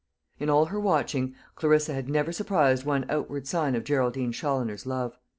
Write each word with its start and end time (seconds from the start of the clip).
In 0.39 0.49
all 0.49 0.65
her 0.65 0.79
watching 0.79 1.35
Clarissa 1.53 1.93
had 1.93 2.09
never 2.09 2.31
surprised 2.31 2.87
one 2.87 3.05
outward 3.07 3.45
sign 3.45 3.75
of 3.75 3.83
Geraldine 3.83 4.31
Challoner's 4.31 4.87
love. 4.87 5.15